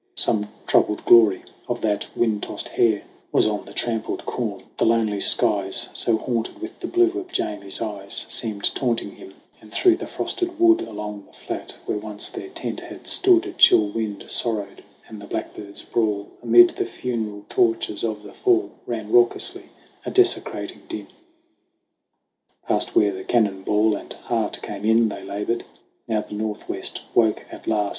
[0.15, 3.65] Some troubled glory of that wind tossed hair 98 SONG OF HUGH GLASS Was on
[3.65, 8.63] the trampled corn; the lonely skies, So haunted with the blue of Jamie's eyes, Seemed
[8.73, 13.05] taunting him; and through the frosted wood Along the flat, where once their tent had
[13.05, 18.33] stood, A chill wind sorrowed, and the blackbirds' brawl Amid the funeral torches of the
[18.33, 19.69] Fall Ran raucously,
[20.03, 21.09] a desecrating din.
[22.67, 25.63] Past where the Cannon Ball and Heart come in They labored.
[26.07, 27.89] Now the Northwest 'woke at last.